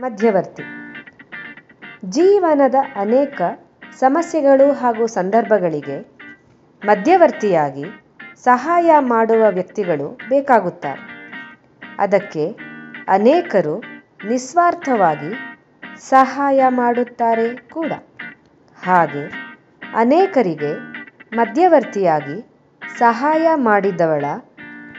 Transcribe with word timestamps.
ಮಧ್ಯವರ್ತಿ. 0.00 0.62
ಜೀವನದ 2.04 2.74
ಅನೇಕ 2.96 3.42
ಸಮಸ್ಯೆಗಳು 3.98 4.72
ಹಾಗೂ 4.72 5.06
ಸಂದರ್ಭಗಳಿಗೆ 5.06 6.00
ಮಧ್ಯವರ್ತಿಯಾಗಿ 6.84 7.84
ಸಹಾಯ 8.36 8.90
ಮಾಡುವ 8.98 9.46
ವ್ಯಕ್ತಿಗಳು 9.48 10.18
ಬೇಕಾಗುತ್ತಾರೆ. 10.28 11.34
ಅದಕ್ಕೆ 11.98 12.56
ಅನೇಕರು 13.08 13.82
ನಿಸ್ವಾರ್ಥವಾಗಿ 14.26 15.58
ಸಹಾಯ 15.96 16.64
ಮಾಡುತ್ತಾರೆ 16.68 17.56
ಕೂಡ. 17.56 17.92
ಹಾಗೆ 18.84 19.24
ಅನೇಕರಿಗೆ 19.94 20.72
ಮಧ್ಯವರ್ತಿಯಾಗಿ 21.36 22.46
ಸಹಾಯ 22.98 23.48
ಮಾಡಿದವಳ 23.54 24.24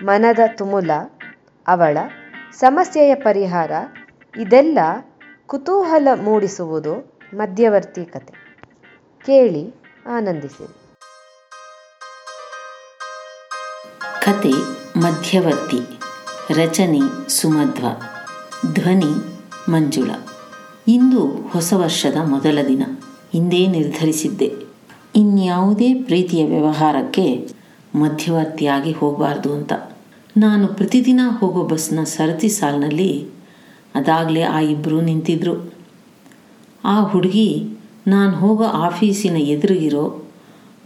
ಮನದ 0.04 0.40
ತುಮುಲ 0.58 0.92
ಅವಳ 1.68 1.98
ಸಮಸ್ಯೆಯ 2.52 3.16
ಪರಿಹಾರ 3.16 3.72
ಇದೆಲ್ಲ 4.38 4.80
ಕುತೂಹಲ 5.48 6.08
ಮೂಡಿಸುವುದು 6.16 7.22
ಮಧ್ಯವರ್ತಿ 7.34 8.06
ಕತೆ. 8.06 8.58
ಕೇಳಿ 9.26 9.76
ಆನಂದಿಸಿರಿ 10.08 10.74
ಕತೆ 14.22 14.52
ಮಧ್ಯವರ್ತಿ, 15.00 15.78
ರಚನೆ 16.54 17.30
ಸುಮಧ್ವ, 17.30 17.86
ಧ್ವನಿ 18.74 19.40
ಮಂಜುಳ. 19.72 20.10
ಇಂದು 20.88 21.28
ಹೊಸ 21.28 21.74
ವರ್ಷದ 21.76 22.16
ಮೊದಲ 22.26 22.60
ದಿನ. 22.68 22.84
ಹಿಂದೆ 23.32 23.68
ನಿರ್ಧರಿಸಿದ್ದೆ. 23.68 24.54
ಇನ್ಯಾವುದೇ 25.16 25.94
ಪ್ರೀತಿಯ 25.94 26.46
ವ್ಯವಹಾರಕ್ಕೆ 26.46 27.48
ಮಧ್ಯವರ್ತಿಯಾಗಿ 27.96 28.92
ಹೋಗಬಾರ್ದು 28.92 29.54
ಅಂತ. 29.54 29.74
ನಾನು 30.38 30.68
ಪ್ರತಿದಿನ 30.68 31.20
ಹೋಗೋ 31.40 31.64
ಬಸ್ನ 31.64 32.04
ಸರತಿ 32.04 32.50
ಸಾಲಿನಲ್ಲಿ 32.50 33.39
ಅದಾಗಲೇ 33.96 34.42
ಆ 34.42 34.60
ಇಬ್ಬರು 34.60 35.02
ನಿಂತಿದ್ರು. 35.02 35.74
ಆ 36.86 37.02
ಹುಡುಗಿ 37.02 37.70
ನಾನು 38.08 38.32
ಹೋಗೋ 38.32 38.64
ಆಫೀಸಿನ 38.64 39.38
ಎದುರಿಗಿರೋ 39.38 40.24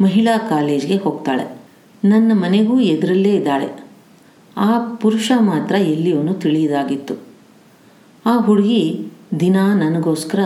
ಮಹಿಳಾ 0.01 0.37
ಕಾಲೇಜ್ಗೆ 0.37 0.95
ಹೋಗ್ತಾಳೆ. 0.95 1.57
ನನ್ನ 2.05 2.31
ಮನೆಗೂ 2.35 2.79
ಎದುರಲ್ಲೇ 2.79 3.35
ಇದ್ದಾಳೆ. 3.35 3.83
ಆ 4.57 4.79
ಪುರುಷ 4.79 5.31
ಮಾತ್ರ 5.39 5.75
ಎಲ್ಲಿಯವನು 5.75 6.33
ತಿಳಿಯದಾಗಿತ್ತು. 6.33 7.15
ಆ 8.25 8.37
ಹುಡುಗಿ 8.37 9.07
ದಿನ 9.39 9.55
ನನಗೋಸ್ಕರ 9.55 10.39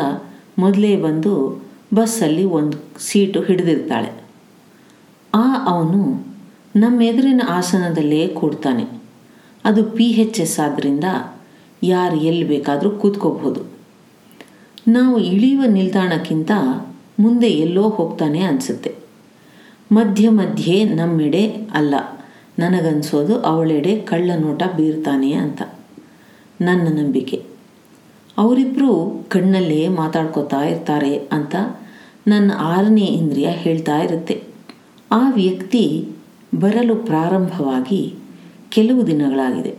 ಮೊದಲೇ 0.59 0.97
ಬಂದು 0.97 1.63
ಬಸ್ಸಲ್ಲಿ 1.93 2.45
ಒಂದು 2.45 2.77
ಸೀಟು 2.99 3.41
ಹಿಡಿದಿರ್ತಾಳೆ. 3.41 4.11
ಆ 5.33 5.65
ಅವನು 5.65 6.27
ನಮ್ಮ 6.75 7.01
ಎದುರಿನ 7.01 7.41
ಆಸನದಲ್ಲೇ 7.49 8.27
ಕೂಡ್ತಾನೆ. 8.27 8.85
ಅದು 9.65 9.83
ಪಿ 9.83 10.11
ಹೆಚ್ 10.11 10.39
ಎಸ್ 10.39 10.59
ಆದ್ದರಿಂದ 10.59 11.03
ಯಾರು 11.83 12.15
ಎಲ್ಲಿ 12.15 12.43
ಬೇಕಾದರೂ 12.43 12.89
ಕೂತ್ಕೋಬಹುದು. 12.89 13.61
ನಾವು 14.87 15.19
ಇಳಿಯುವ 15.19 15.65
ನಿಲ್ದಾಣಕ್ಕಿಂತ 15.65 16.51
ಮುಂದೆ 17.19 17.47
ಎಲ್ಲೋ 17.47 17.89
ಹೋಗ್ತಾನೆ 17.89 18.41
ಅನಿಸುತ್ತೆ. 18.41 18.95
ಮಧ್ಯ 19.91 20.29
ಮಧ್ಯೆ 20.29 20.83
ನಮ್ಮೆಡೆ 20.83 21.47
ಅಲ್ಲ, 21.73 21.95
ನನಗನ್ಸೋದು 22.59 23.39
ಅವಳೆಡೆ 23.39 23.99
ಕಳ್ಳ 23.99 24.31
ನೋಟ 24.39 24.63
ಬೀರ್ತಾನೆ 24.75 25.33
ಅಂತ. 25.33 25.61
ನನ್ನ 26.61 26.99
ನಂಬಿಕೆ. 26.99 27.43
ಅವರಿಬ್ಬರು 28.37 29.25
ಕಣ್ಣಲ್ಲೇ 29.29 29.87
ಮಾತಾಡ್ಕೋತಾ 29.87 30.61
ಇರ್ತಾರೆ 30.63 31.17
ಅಂತ 31.17 31.55
ನನ್ನ 32.27 32.51
ಆರನೇ 32.57 33.05
ಇಂದ್ರಿಯ 33.05 33.47
ಹೇಳ್ತಾ 33.47 33.97
ಇರುತ್ತೆ. 33.97 34.43
ಆ 35.11 35.29
ವ್ಯಕ್ತಿ 35.29 36.09
ಬರಲು 36.59 36.95
ಪ್ರಾರಂಭವಾಗಿ 36.95 38.15
ಕೆಲವು 38.69 39.07
ದಿನಗಳಾಗಿದೆ. 39.07 39.75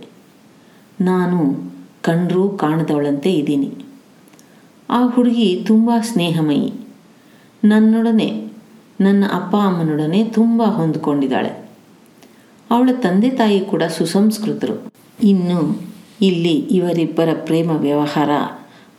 ನಾನು 1.01 1.68
ಕಂಡ್ರೂ 2.09 2.49
ಕಾಣದವಳಂತೆ 2.49 3.33
ಇದ್ದೀನಿ. 3.33 3.71
ಆ 4.91 5.07
ಹುಡುಗಿ 5.07 5.65
ತುಂಬ 5.67 5.91
ಸ್ನೇಹಮಯಿ. 6.01 6.73
ನನ್ನೊಡನೆ, 7.65 8.29
ನನ್ನ 9.01 9.25
ಅಪ್ಪ 9.33 9.57
ಅಮ್ಮನೊಡನೆ 9.57 10.25
ತುಂಬ 10.25 10.63
ಹೊಂದಿಕೊಂಡಿದ್ದಾಳೆ. 10.63 11.69
ಅವಳ 12.71 12.91
ತಂದೆ 12.93 13.31
ತಾಯಿ 13.31 13.61
ಕೂಡ 13.61 13.83
ಸುಸಂಸ್ಕೃತರು. 13.83 14.93
ಇನ್ನು 15.23 15.83
ಇಲ್ಲಿ 16.21 16.55
ಇವರಿಬ್ಬರ 16.55 17.29
ಪ್ರೇಮ 17.45 17.71
ವ್ಯವಹಾರ 17.71 18.31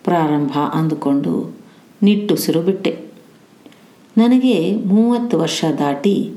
ಪ್ರಾರಂಭ 0.04 0.52
ಅಂದುಕೊಂಡು 0.74 1.58
ನಿಟ್ಟುಸಿರು 2.04 2.62
ಬಿಟ್ಟೆ. 2.62 2.94
ನನಗೆ 4.18 4.76
ಮೂವತ್ತು 4.76 5.40
ವರ್ಷ 5.40 5.66
ದಾಟಿ 5.80 6.32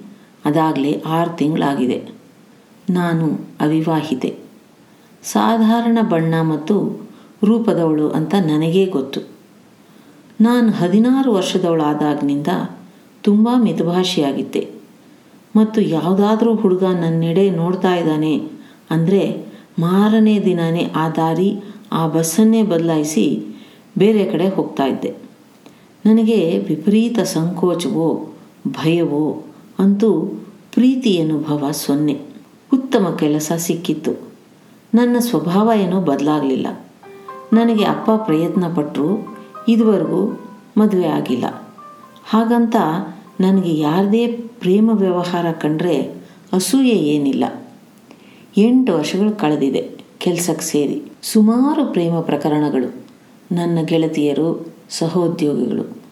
ಅದಾಗಲೇ 0.44 1.02
ಆರು 1.06 1.36
ತಿಂಗಳಾಗಿದೆ. 1.36 2.08
ನಾನು 2.90 3.26
ಅವಿವಾಹಿತೆ. 3.60 4.41
ಸಾಧಾರಣ 5.22 5.98
ಬಣ್ಣ 6.08 6.34
ಮತ್ತು 6.42 7.06
ರೂಪದವಳು 7.44 8.10
ಅಂತ 8.10 8.34
ನನಗೇ 8.34 8.86
ಗೊತ್ತು. 8.86 9.20
ನಾನು 10.40 10.70
ಹದಿನಾರು 10.70 11.32
ವರ್ಷದವಳಾದಾಗಿನಿಂದ 11.32 12.46
ತುಂಬ 13.22 13.48
ಮಿತಭಾಷಿಯಾಗಿದ್ದೆ. 13.56 14.68
ಮತ್ತು 15.56 15.80
ಯಾವುದಾದ್ರೂ 15.80 16.54
ಹುಡುಗ 16.54 16.84
ನನ್ನೆಡೆ 16.84 17.50
ನೋಡ್ತಾ 17.50 17.94
ಇದ್ದಾನೆ 17.94 18.38
ಅಂದರೆ 18.90 19.52
ಮಾರನೇ 19.78 20.44
ದಿನವೇ 20.44 20.84
ಆ 20.96 21.08
ದಾರಿ 21.08 21.62
ಆ 21.92 22.08
ಬಸ್ಸನ್ನೇ 22.08 22.62
ಬದಲಾಯಿಸಿ 22.62 23.56
ಬೇರೆ 23.98 24.24
ಕಡೆ 24.24 24.48
ಹೋಗ್ತಾ 24.48 24.84
ಇದ್ದೆ. 24.84 25.16
ನನಗೆ 26.04 26.58
ವಿಪರೀತ 26.58 27.18
ಸಂಕೋಚವೋ, 27.18 28.34
ಭಯವೋ 28.68 29.44
ಅಂತೂ 29.78 30.42
ಪ್ರೀತಿ 30.74 31.20
ಅನುಭವ 31.20 31.70
ಸೊನ್ನೆ. 31.70 32.20
ಉತ್ತಮ 32.72 33.16
ಕೆಲಸ 33.18 33.52
ಸಿಕ್ಕಿತ್ತು. 33.56 34.31
ನನ್ನ 34.94 35.16
ಸ್ವಭಾವ 35.18 35.70
ಏನೂ 35.76 36.00
ಬದಲಾಗಲಿಲ್ಲ. 36.00 36.66
ನನಗೆ 37.52 37.84
ಅಪ್ಪ 37.84 38.10
ಪ್ರಯತ್ನ 38.10 38.74
ಪಟ್ಟರು 38.74 39.38
ಇದುವರೆಗೂ 39.68 40.40
ಮದುವೆ 40.76 41.06
ಆಗಿಲ್ಲ. 41.06 41.44
ಹಾಗಂತ 42.24 42.76
ನನಗೆ 43.40 43.78
ಯಾರದೇ 43.78 44.26
ಪ್ರೇಮ 44.26 44.90
ವ್ಯವಹಾರ 44.94 45.52
ಕಂಡ್ರೆ 45.52 46.02
ಅಸೂಯೆ 46.52 46.94
ಏನಿಲ್ಲ. 46.94 47.44
ಎಂಟು 48.56 48.92
ವರ್ಷಗಳು 48.94 49.38
ಕಳೆದಿದೆ 49.38 49.90
ಕೆಲಸಕ್ಕೆ 50.18 50.64
ಸೇರಿ. 50.64 51.02
ಸುಮಾರು 51.22 51.86
ಪ್ರೇಮ 51.86 52.20
ಪ್ರಕರಣಗಳು, 52.20 52.94
ನನ್ನ 53.52 53.78
ಗೆಳತಿಯರು, 53.84 54.66
ಸಹೋದ್ಯೋಗಿಗಳು. 54.90 56.02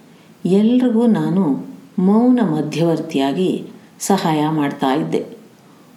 ಎಲ್ರಿಗೂ 0.47 1.07
ನಾನು 1.07 1.67
ಮೌನ 1.99 2.41
ಮಧ್ಯವರ್ತಿಯಾಗಿ 2.43 3.67
ಸಹಾಯ 4.01 4.49
ಮಾಡ್ತಾ 4.49 4.95
ಇದ್ದೆ. 4.95 5.40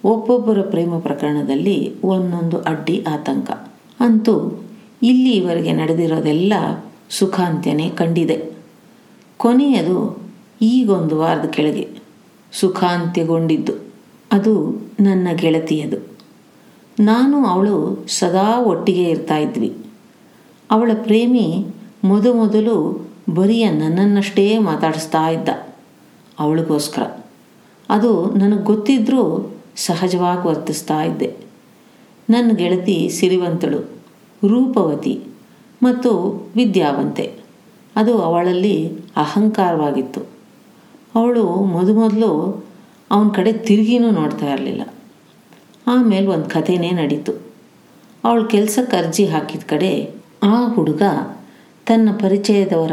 ಒಬ್ಬೊಬ್ಬರ 0.06 0.62
ಪ್ರೇಮ 0.62 1.00
ಪ್ರಕರಣದಲ್ಲಿ 1.00 1.96
ಒಂದೊಂದು 2.04 2.62
ಅಡ್ಡಿ 2.62 3.06
ಆತಂಕ. 3.10 3.52
ಅಂತೂ 4.00 4.64
ಇಲ್ಲಿವರೆಗೆ 5.04 5.74
ನಡೆದಿರೋದೆಲ್ಲ 5.74 6.54
ಸುಖಾಂತ್ಯನೇ 7.10 7.90
ಕಂಡಿದೆ. 7.90 8.52
ಕೊನೆಯದು 9.38 10.24
ಈಗೊಂದು 10.62 11.20
ವಾರದ 11.20 11.46
ಕೆಳಗೆ 11.46 11.90
ಸುಖಾಂತ್ಯಗೊಂಡಿದ್ದು. 12.52 13.74
ಅದು 14.32 14.82
ನನ್ನ 15.00 15.28
ಗೆಳತಿಯದು. 15.36 15.98
ನಾನು 17.00 17.46
ಅವಳು 17.46 18.06
ಸದಾ 18.08 18.60
ಒಟ್ಟಿಗೆ 18.60 19.04
ಇರ್ತಾ 19.04 19.38
ಇದ್ವಿ. 19.38 19.78
ಅವಳ 20.72 20.92
ಪ್ರೇಮಿ 20.94 21.66
ಮೊದಮೊದಲು 22.04 23.08
ಬರಿಯ 23.34 23.72
ನನ್ನನ್ನಷ್ಟೇ 23.72 24.58
ಮಾತಾಡಿಸ್ತಾ 24.58 25.30
ಇದ್ದ. 25.30 25.50
ಅವಳಿಗೋಸ್ಕರ. 26.40 27.24
ಅದು 27.90 28.26
ನನಗೆ 28.26 28.64
ಗೊತ್ತಿದ್ದರೂ 28.64 29.53
ಸಹಜವಾಗಿ 29.76 30.48
ವರ್ತಿಸ್ತಾ 30.48 31.04
ಇದ್ದೆ. 31.04 31.36
ನನ್ನ 32.30 32.52
ಗೆಳತಿ 32.52 33.10
ಸಿರಿವಂತಳು, 33.10 33.80
ರೂಪವತಿ 34.48 35.24
ಮತ್ತು 35.84 36.20
ವಿದ್ಯಾವಂತೆ. 36.56 37.34
ಅದು 37.96 38.22
ಅವಳಲ್ಲಿ 38.22 38.88
ಅಹಂಕಾರವಾಗಿತ್ತು. 39.16 40.22
ಅವಳು 41.16 41.44
ಮೊದಮೊದಲು 41.46 42.66
ಅವನ 43.12 43.30
ಕಡೆ 43.30 43.54
ತಿರುಗಿನೂ 43.54 44.10
ನೋಡ್ತಾ 44.10 44.54
ಇರಲಿಲ್ಲ. 44.54 44.82
ಆಮೇಲೆ 45.88 46.28
ಒಂದು 46.28 46.50
ಕಥೆನೇ 46.50 46.92
ನಡೀತು. 46.92 47.34
ಅವಳು 48.24 48.46
ಕೆಲಸಕ್ಕೆ 48.46 48.98
ಅರ್ಜಿ 48.98 49.26
ಹಾಕಿದ 49.26 49.62
ಕಡೆ 49.70 50.10
ಆ 50.44 50.68
ಹುಡುಗ 50.68 51.02
ತನ್ನ 51.86 52.10
ಪರಿಚಯದವರ 52.12 52.92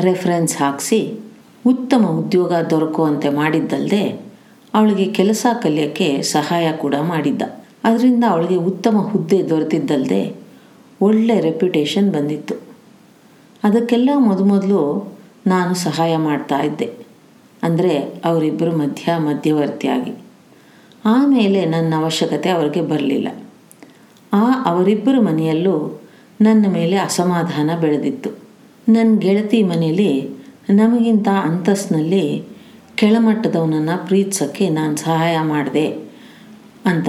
ರೆಫರೆನ್ಸ್ 0.00 0.56
ಹಾಕಿಸಿ 0.56 1.20
ಉತ್ತಮ 1.66 2.06
ಉದ್ಯೋಗ 2.06 2.52
ದೊರಕುವಂತೆ 2.52 3.28
ಮಾಡಿದ್ದಲ್ಲದೆ 3.28 4.29
ಅವಳಿಗೆ 4.74 5.04
ಕೆಲಸ 5.04 5.46
ಕಲಿಯೋಕ್ಕೆ 5.62 6.22
ಸಹಾಯ 6.22 6.72
ಕೂಡ 6.72 6.94
ಮಾಡಿದ್ದ. 7.02 7.42
ಅದರಿಂದ 7.84 8.24
ಅವಳಿಗೆ 8.28 8.56
ಉತ್ತಮ 8.56 8.98
ಹುದ್ದೆ 8.98 9.48
ದೊರೆತಿದ್ದಲ್ಲದೆ 9.48 10.36
ಒಳ್ಳೆ 11.00 11.40
ರೆಪ್ಯುಟೇಷನ್ 11.40 12.12
ಬಂದಿತ್ತು. 12.12 12.54
ಅದಕ್ಕೆಲ್ಲ 13.64 14.10
ಮೊದಮೊದಲು 14.16 15.12
ನಾನು 15.46 15.74
ಸಹಾಯ 15.74 16.16
ಮಾಡ್ತಾ 16.16 16.58
ಇದ್ದೆ. 16.58 16.92
ಅಂದರೆ 17.62 17.98
ಅವರಿಬ್ಬರು 18.24 18.76
ಮಧ್ಯ 18.76 19.16
ಮಧ್ಯವರ್ತಿಯಾಗಿ. 19.16 20.12
ಆಮೇಲೆ 21.04 21.64
ನನ್ನ 21.64 21.94
ಅವಶ್ಯಕತೆ 21.96 22.50
ಅವರಿಗೆ 22.50 22.80
ಬರಲಿಲ್ಲ. 22.80 23.28
ಆ 24.32 24.62
ಅವರಿಬ್ಬರ 24.64 25.20
ಮನೆಯಲ್ಲೂ 25.20 26.00
ನನ್ನ 26.40 26.66
ಮೇಲೆ 26.68 26.96
ಅಸಮಾಧಾನ 26.96 27.70
ಬೆಳೆದಿತ್ತು. 27.80 28.30
ನನ್ನ 28.88 29.18
ಗೆಳತಿ 29.18 29.62
ಮನೆಯಲ್ಲಿ 29.62 30.30
ನಮಗಿಂತ 30.70 31.28
ಅಂತಸ್ತಿನಲ್ಲಿ 31.28 32.42
ಕೆಳಮಟ್ಟದವನನ್ನು 33.00 34.06
ಪ್ರೀತಿಸೋಕ್ಕೆ 34.06 34.68
ನಾನು 34.68 34.96
ಸಹಾಯ 34.96 35.38
ಮಾಡಿದೆ 35.42 35.86
ಅಂತ. 36.86 37.08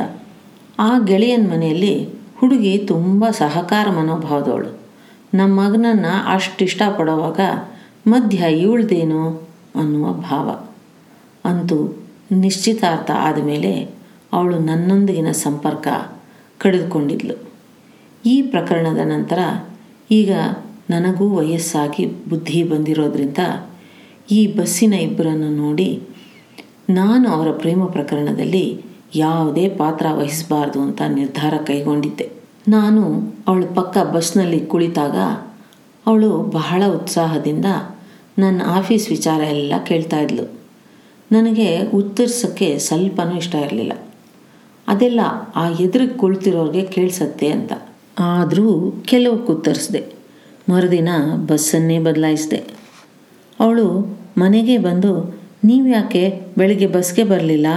ಆ 0.80 1.00
ಗೆಳೆಯನ 1.00 1.52
ಮನೆಯಲ್ಲಿ 1.54 2.10
ಹುಡುಗಿ 2.38 2.78
ತುಂಬ 2.78 3.26
ಸಹಕಾರ 3.30 3.90
ಮನೋಭಾವದವಳು. 3.90 4.80
ನಮ್ಮ 5.34 5.62
ಮಗನನ್ನು 5.62 6.34
ಅಷ್ಟು 6.34 6.64
ಇಷ್ಟಪಡೋವಾಗ 6.64 7.40
ಮಧ್ಯ 8.08 8.38
ಇವಳ್ದೇನು 8.38 9.50
ಅನ್ನುವ 9.76 10.14
ಭಾವ. 10.14 10.68
ಅಂತೂ 11.46 12.04
ನಿಶ್ಚಿತಾರ್ಥ 12.32 13.12
ಆದಮೇಲೆ 13.12 13.90
ಅವಳು 14.34 14.60
ನನ್ನೊಂದಿಗಿನ 14.60 15.32
ಸಂಪರ್ಕ 15.32 15.88
ಕಡಿದುಕೊಂಡಿದ್ಲು. 16.58 17.50
ಈ 18.26 18.42
ಪ್ರಕರಣದ 18.42 18.98
ನಂತರ 18.98 19.40
ಈಗ 20.12 20.34
ನನಗೂ 20.90 21.30
ವಯಸ್ಸಾಗಿ 21.30 22.06
ಬುದ್ಧಿ 22.06 22.64
ಬಂದಿರೋದ್ರಿಂದ 22.64 23.38
ಈ 24.30 24.56
ಬಸ್ಸಿನ 24.56 24.94
ಇಬ್ಬರನ್ನು 24.94 25.50
ನೋಡಿ 25.50 26.04
ನಾನು 26.90 27.30
ಅವರ 27.30 27.52
ಪ್ರೇಮ 27.52 27.86
ಪ್ರಕರಣದಲ್ಲಿ 27.86 28.82
ಯಾವುದೇ 29.16 29.70
ಪಾತ್ರ 29.70 30.06
ವಹಿಸಬಾರ್ದು 30.12 30.82
ಅಂತ 30.82 31.02
ನಿರ್ಧಾರ 31.08 31.54
ಕೈಗೊಂಡಿದ್ದೆ. 31.68 32.32
ನಾನು 32.68 33.34
ಅವಳ 33.48 33.64
ಪಕ್ಕ 33.76 33.98
ಬಸ್ನಲ್ಲಿ 33.98 34.66
ಕುಳಿತಾಗ 34.66 35.16
ಅವಳು 36.08 36.38
ಬಹಳ 36.38 36.84
ಉತ್ಸಾಹದಿಂದ 36.88 37.66
ನನ್ನ 38.40 38.62
ಆಫೀಸ್ 38.66 39.10
ವಿಚಾರ 39.10 39.42
ಎಲ್ಲ 39.42 39.74
ಕೇಳ್ತಾ 39.86 40.20
ಇದ್ಲು. 40.20 40.62
ನನಗೆ 41.32 41.82
ಉತ್ತರಿಸೋಕ್ಕೆ 41.82 42.80
ಸ್ವಲ್ಪನೂ 42.80 43.38
ಇಷ್ಟ 43.38 43.56
ಇರಲಿಲ್ಲ. 43.56 43.94
ಅದೆಲ್ಲ 44.88 45.20
ಆ 45.56 45.70
ಎದುರಿಗೆ 45.70 46.14
ಕುಳಿತಿರೋರಿಗೆ 46.14 46.86
ಕೇಳಿಸತ್ತೆ 46.88 47.48
ಅಂತ. 47.48 47.74
ಆದರೂ 48.20 48.92
ಕೆಲವಕ್ಕೆ 49.06 49.54
ಉತ್ತರಿಸಿದೆ 49.54 50.04
ಮರುದಿನ 50.70 51.10
ಬಸ್ಸನ್ನೇ 51.48 52.00
ಬದಲಾಯಿಸಿದೆ. 52.00 52.81
ಅವಳು 53.62 54.18
ಮನೆಗೆ 54.38 54.78
ಬಂದು, 54.78 55.42
ನೀವು 55.64 55.88
ಯಾಕೆ 55.88 56.42
ಬೆಳಿಗ್ಗೆ 56.58 56.88
ಬಸ್ಗೆ 56.88 57.24
ಬರಲಿಲ್ಲ? 57.24 57.68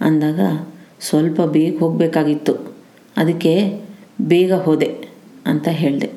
ಅಂದಾಗ, 0.00 0.40
ಸ್ವಲ್ಪ 1.00 1.40
ಬೇಗ 1.40 1.78
ಹೋಗಬೇಕಾಗಿತ್ತು. 1.78 2.52
ಅದಕ್ಕೆ 3.16 3.80
ಬೇಗ 4.22 4.52
ಹೋದೆ 4.54 5.08
ಅಂತ 5.46 5.68
ಹೇಳಿದೆ. 5.68 6.10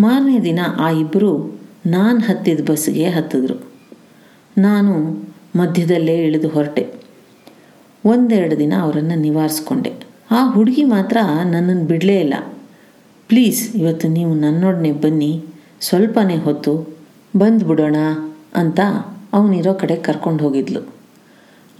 ಮಾರನೇ 0.00 0.40
ದಿನ 0.40 0.60
ಆ 0.78 0.90
ಇಬ್ಬರು 0.90 1.60
ನಾನು 1.86 2.18
ಹತ್ತಿದ 2.18 2.70
ಬಸ್ಗೆ 2.70 3.08
ಹತ್ತಿದ್ರು. 3.08 3.54
ನಾನು 4.58 5.24
ಮಧ್ಯದಲ್ಲೇ 5.56 6.16
ಇಳಿದು 6.16 6.48
ಹೊರಟೆ. 6.48 6.92
ಒಂದೆರಡು 8.04 8.58
ದಿನ 8.58 8.72
ಅವರನ್ನು 8.80 9.18
ನಿವಾರಿಸ್ಕೊಂಡೆ. 9.18 9.92
ಆ 10.30 10.50
ಹುಡುಗಿ 10.50 10.84
ಮಾತ್ರ 10.84 11.16
ನನ್ನನ್ನು 11.44 11.84
ಬಿಡಲೇ 11.84 12.20
ಇಲ್ಲ. 12.20 12.34
ಪ್ಲೀಸ್, 13.28 13.76
ಇವತ್ತು 13.76 14.08
ನೀವು 14.08 14.34
ನನ್ನೊಡನೆ 14.34 14.92
ಬನ್ನಿ. 14.92 15.44
ಸ್ವಲ್ಪನೇ 15.80 16.36
ಹೊತ್ತು 16.36 16.97
ಬಂದ್ಬಿಡೋಣ 17.36 17.96
ಅಂತ 18.54 18.80
ಅವನಿರೋ 19.32 19.74
ಕಡೆ 19.74 19.96
ಕರ್ಕೊಂಡು 19.96 20.44
ಹೋಗಿದ್ಲು. 20.44 20.80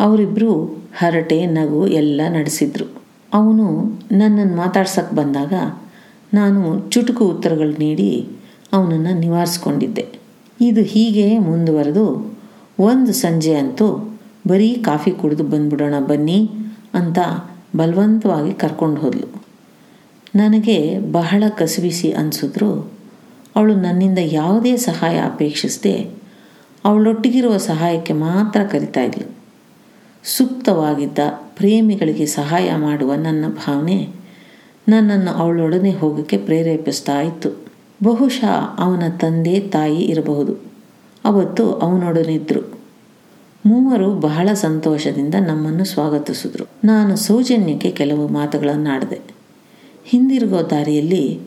ಅವರಿಬ್ಬರು 0.00 0.64
ಹರಟೆ, 0.96 1.46
ನಗು 1.46 1.86
ಎಲ್ಲ 1.86 2.20
ನಡೆಸಿದ್ರು. 2.28 2.84
ಅವನು 3.34 3.84
ನನ್ನನ್ನು 4.12 4.56
ಮಾತಾಡ್ಸಕ್ಕೆ 4.56 5.16
ಬಂದಾಗ 5.16 5.52
ನಾನು 6.34 6.90
ಚುಟುಕು 6.90 7.24
ಉತ್ತರಗಳು 7.28 7.78
ನೀಡಿ 7.78 8.28
ಅವನನ್ನು 8.72 9.18
ನಿವಾರಿಸ್ಕೊಂಡಿದ್ದೆ. 9.18 10.06
ಇದು 10.60 10.80
ಹೀಗೆ 10.80 11.38
ಮುಂದುವರೆದು 11.38 12.38
ಒಂದು 12.78 13.12
ಸಂಜೆ 13.12 13.54
ಅಂತೂ 13.54 14.18
ಬರೀ 14.48 14.74
ಕಾಫಿ 14.74 15.10
ಕುಡಿದು 15.10 15.44
ಬಂದ್ಬಿಡೋಣ 15.44 15.94
ಬನ್ನಿ 15.98 16.50
ಅಂತ 16.94 17.18
ಬಲವಂತವಾಗಿ 17.76 18.52
ಕರ್ಕೊಂಡು 18.52 19.00
ಹೋದ್ಲು. 19.00 19.42
ನನಗೆ 20.36 20.98
ಬಹಳ 21.12 21.42
ಕಸಿವಿಸಿ 21.48 22.12
ಅನಿಸಿದ್ರು 22.12 22.97
ಅವಳು 23.56 23.74
ನನ್ನಿಂದ 23.74 24.18
ಯಾವುದೇ 24.22 24.76
ಸಹಾಯ 24.76 25.18
ಅಪೇಕ್ಷಿಸದೆ 25.18 26.10
ಅವಳೊಟ್ಟಿಗಿರುವ 26.84 27.56
ಸಹಾಯಕ್ಕೆ 27.56 28.12
ಮಾತ್ರ 28.12 28.60
ಕರಿತಾ 28.64 29.02
ಇದ್ಲು. 29.02 29.38
ಸೂಕ್ತವಾಗಿದ್ದ 30.24 31.18
ಪ್ರೇಮಿಗಳಿಗೆ 31.56 32.26
ಸಹಾಯ 32.26 32.76
ಮಾಡುವ 32.76 33.14
ನನ್ನ 33.14 33.44
ಭಾವನೆ 33.48 34.08
ನನ್ನನ್ನು 34.88 35.30
ಅವಳೊಡನೆ 35.30 35.90
ಹೋಗೋಕ್ಕೆ 35.90 36.38
ಪ್ರೇರೇಪಿಸ್ತಾ 36.38 37.20
ಇತ್ತು. 37.20 37.66
ಬಹುಶಃ 38.04 38.78
ಅವನ 38.78 39.02
ತಂದೆ 39.20 39.60
ತಾಯಿ 39.60 39.96
ಇರಬಹುದು. 39.96 40.56
ಅವತ್ತು 41.24 41.72
ಅವನೊಡನಿದ್ರು 41.72 42.78
ಮೂವರು 43.66 44.14
ಬಹಳ 44.14 44.48
ಸಂತೋಷದಿಂದ 44.52 45.34
ನಮ್ಮನ್ನು 45.34 45.84
ಸ್ವಾಗತಿಸಿದ್ರು. 45.84 46.64
ನಾನು 46.84 47.16
ಸೌಜನ್ಯಕ್ಕೆ 47.16 47.90
ಕೆಲವು 47.90 48.28
ಮಾತುಗಳನ್ನಾಡಿದೆ. 48.28 49.20
ಹಿಂದಿರುಗೋ 50.04 50.70
ದಾರಿಯಲ್ಲಿ 50.70 51.40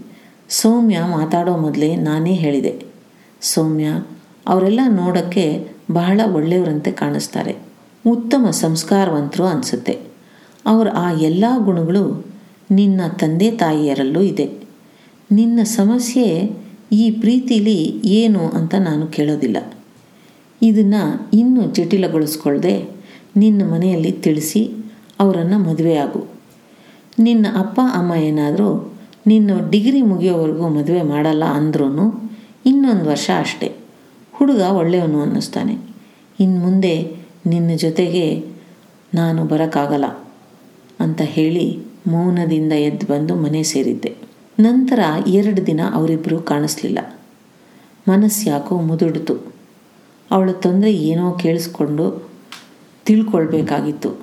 ಸೌಮ್ಯ 0.52 1.00
ಮಾತಾಡೋ 1.12 1.58
ಮೊದಲೇ 1.58 1.96
ನಾನೇ 1.96 2.34
ಹೇಳಿದೆ. 2.34 2.86
ಸೌಮ್ಯ, 3.42 3.86
ಅವರೆಲ್ಲ 4.48 4.80
ನೋಡೋಕ್ಕೆ 4.90 5.68
ಬಹಳ 5.92 6.22
ಒಳ್ಳೆಯವರಂತೆ 6.34 6.92
ಕಾಣಿಸ್ತಾರೆ. 6.92 7.56
ಉತ್ತಮ 8.08 8.50
ಸಂಸ್ಕಾರವಂತರು 8.50 9.46
ಅನಿಸುತ್ತೆ. 9.46 10.00
ಅವರ 10.66 10.88
ಆ 10.96 11.12
ಎಲ್ಲ 11.12 11.46
ಗುಣಗಳು 11.58 12.26
ನಿನ್ನ 12.72 13.02
ತಂದೆ 13.08 13.52
ತಾಯಿಯರಲ್ಲೂ 13.52 14.22
ಇದೆ. 14.22 14.52
ನಿನ್ನ 15.32 15.64
ಸಮಸ್ಯೆ 15.64 16.52
ಈ 16.92 17.12
ಪ್ರೀತಿಲಿ 17.12 18.02
ಏನು 18.06 18.50
ಅಂತ 18.50 18.76
ನಾನು 18.76 19.08
ಕೇಳೋದಿಲ್ಲ. 19.08 19.74
ಇದನ್ನು 20.62 21.30
ಇನ್ನೂ 21.34 21.62
ಜಟಿಲಗೊಳಿಸ್ಕೊಳ್ಳದೆ 21.62 22.90
ನಿನ್ನ 23.36 23.72
ಮನೆಯಲ್ಲಿ 23.72 24.12
ತಿಳಿಸಿ 24.12 24.72
ಅವರನ್ನು 25.20 25.60
ಮದುವೆಯಾಗು 25.60 26.26
ನಿನ್ನ 27.20 27.46
ಅಪ್ಪ, 27.58 27.82
ಅಮ್ಮ 27.94 28.14
ಏನಾದರೂ 28.14 28.91
ನಿನ್ನ 29.28 29.70
ಡಿಗ್ರಿ 29.70 30.02
ಮುಗಿಯೋವರೆಗೂ 30.02 30.70
ಮದುವೆ 30.70 31.02
ಮಾಡಲ್ಲ 31.02 31.46
ಅಂದ್ರೂ 31.46 31.84
ಇನ್ನೊಂದು 32.66 33.10
ವರ್ಷ 33.10 33.30
ಅಷ್ಟೇ. 33.40 33.76
ಹುಡುಗ 34.34 34.62
ಒಳ್ಳೆಯವನು 34.62 35.22
ಅನ್ನಿಸ್ತಾನೆ. 35.22 35.78
ಇನ್ನು 36.40 36.60
ಮುಂದೆ 36.60 37.16
ನಿನ್ನ 37.46 37.70
ಜೊತೆಗೆ 37.76 38.46
ನಾನು 39.14 39.46
ಬರೋಕ್ಕಾಗಲ್ಲ 39.46 40.06
ಅಂತ 41.00 41.22
ಹೇಳಿ 41.22 41.80
ಮೌನದಿಂದ 42.08 42.72
ಎದ್ದು 42.72 43.06
ಬಂದು 43.06 43.36
ಮನೆ 43.36 43.64
ಸೇರಿದ್ದೆ. 43.64 44.16
ನಂತರ 44.60 45.00
ಎರಡು 45.28 45.66
ದಿನ 45.66 45.82
ಅವರಿಬ್ಬರು 45.94 46.40
ಕಾಣಿಸ್ಲಿಲ್ಲ. 46.40 47.20
ಮನಸ್ಸು 48.10 48.50
ಯಾಕೋ 48.50 48.82
ಮುದುಡಿತು. 48.82 49.54
ಅವಳ 50.32 50.52
ತೊಂದರೆ 50.52 50.94
ಏನೋ 50.94 51.32
ಕೇಳಿಸ್ಕೊಂಡು 51.32 52.30
ತಿಳ್ಕೊಳ್ಬೇಕಾಗಿತ್ತು. 53.06 54.20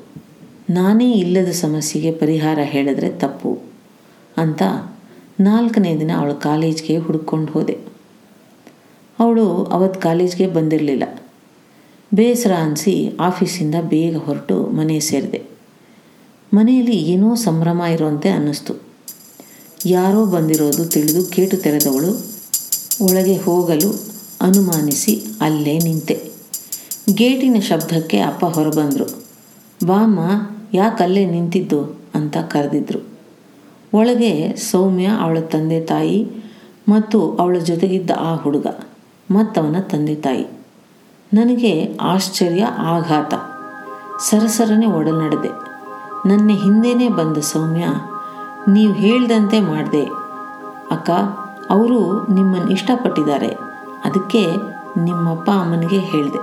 ನಾನೇ 0.70 1.12
ಇಲ್ಲದ 1.12 1.50
ಸಮಸ್ಯೆಗೆ 1.50 2.12
ಪರಿಹಾರ 2.12 2.58
ಹೇಳಿದ್ರೆ 2.62 3.10
ತಪ್ಪು. 3.10 3.67
ಅಂತ 4.38 4.62
ನಾಲ್ಕನೇ 5.40 6.00
ದಿನ 6.00 6.10
ಅವಳ 6.16 6.32
ಕಾಲೇಜ್ಗೆ 6.32 6.96
ಹುಡ್ಕೊಂಡು 6.96 7.52
ಹೋದೆ. 7.52 7.78
ಅವಳು 9.18 9.64
ಅವತ್ತು 9.64 10.00
ಕಾಲೇಜ್ಗೆ 10.00 10.46
ಬಂದಿರಲಿಲ್ಲ. 10.46 11.22
ಬೇಸರ 12.14 12.52
ಅನಿಸಿ 12.52 13.12
ಆಫೀಸಿಂದ 13.20 13.74
ಬೇಗ 13.80 14.16
ಹೊರಟು 14.16 14.66
ಮನೆ 14.66 15.00
ಸೇರಿದೆ. 15.00 15.42
ಮನೆಯಲ್ಲಿ 16.54 16.96
ಏನೋ 16.96 17.34
ಸಂಭ್ರಮ 17.34 17.80
ಇರುವಂತೆ 17.80 18.28
ಅನ್ನಿಸ್ತು. 18.28 18.74
ಯಾರೋ 19.86 20.26
ಬಂದಿರೋದು 20.26 20.84
ತಿಳಿದು 20.86 21.24
ಕೇಟು 21.24 21.56
ತೆರೆದವಳು 21.56 22.12
ಒಳಗೆ 23.04 23.36
ಹೋಗಲು 23.36 24.02
ಅನುಮಾನಿಸಿ 24.40 25.24
ಅಲ್ಲೇ 25.40 25.78
ನಿಂತೆ. 25.78 26.30
ಗೇಟಿನ 27.14 27.56
ಶಬ್ದಕ್ಕೆ 27.60 28.20
ಅಪ್ಪ 28.20 28.44
ಹೊರಬಂದರು. 28.44 29.24
ಬಾಮ್ಮ, 29.86 30.20
ಯಾಕಲ್ಲೇ 30.74 31.26
ನಿಂತಿದ್ದು? 31.26 32.00
ಅಂತ 32.14 32.36
ಕರೆದಿದ್ರು. 32.36 33.17
ಒಳಗೆ 33.94 34.56
ಸೌಮ್ಯ 34.56 35.06
ಅವಳ 35.06 35.38
ತಂದೆ 35.40 35.80
ತಾಯಿ 35.80 36.30
ಮತ್ತು 36.88 37.36
ಅವಳ 37.36 37.56
ಜೊತೆಗಿದ್ದ 37.58 38.10
ಆ 38.20 38.34
ಹುಡುಗ, 38.34 38.66
ಮತ್ತವನ 39.30 39.76
ತಂದೆ 39.80 40.14
ತಾಯಿ. 40.14 40.46
ನನಗೆ 41.34 41.96
ಆಶ್ಚರ್ಯ, 42.00 42.64
ಆಘಾತ. 42.64 43.34
ಸರಸರನೆ 44.20 44.86
ಒಡನಡೆದೆ. 44.86 45.48
ನನ್ನ 46.28 46.50
ಹಿಂದೆನೇ 46.50 47.08
ಬಂದ 47.08 47.36
ಸೌಮ್ಯ, 47.36 47.84
ನೀವು 48.68 48.92
ಹೇಳ್ದಂತೆ 48.92 49.60
ಮಾಡಿದೆ. 49.60 50.04
ಅಕ್ಕ, 50.90 51.10
ಅವರು 51.70 52.26
ನಿಮ್ಮನ್ನು 52.34 52.70
ಇಷ್ಟಪಟ್ಟಿದ್ದಾರೆ. 52.70 53.48
ಅದಕ್ಕೆ 54.04 54.46
ನಿಮ್ಮಪ್ಪ 55.00 55.50
ಅಮ್ಮನಿಗೆ 55.50 55.98
ಹೇಳಿದೆ. 55.98 56.38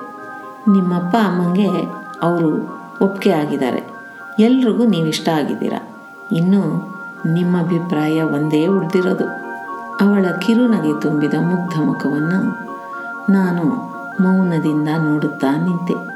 ನಿಮ್ಮಪ್ಪ 0.72 1.16
ಅಮ್ಮನಿಗೆ 1.16 1.70
ಅವರು 2.22 2.56
ಒಪ್ಪಿಗೆ 3.02 3.36
ಆಗಿದ್ದಾರೆ. 3.36 3.84
ಎಲ್ರಿಗೂ 4.40 4.86
ನೀವು 4.86 5.08
ಇಷ್ಟ 5.08 5.30
ಆಗಿದ್ದೀರಾ. 5.30 6.08
ಇನ್ನು 6.32 6.95
ನಿಮ್ಮ 7.26 7.60
ಅಭಿಪ್ರಾಯ 7.60 8.22
ಒಂದೇ 8.22 8.68
ಉಳಿದಿರೋದು. 8.68 9.26
ಅವಳ 10.02 10.26
ಕಿರುನಗೆ 10.40 11.02
ತುಂಬಿದ 11.02 11.34
ಮುಗ್ಧ 11.34 11.80
ಮುಖವನ್ನು 11.80 12.66
ನಾನು 13.32 13.66
ಮೌನದಿಂದ 14.24 14.88
ನೋಡುತ್ತಾ 14.88 15.48
ನಿಂತೆ. 15.52 16.15